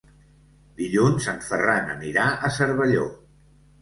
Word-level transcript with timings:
Dilluns 0.79 1.27
en 1.33 1.37
Ferran 1.49 1.93
anirà 1.99 2.25
a 2.49 2.51
Cervelló. 2.57 3.05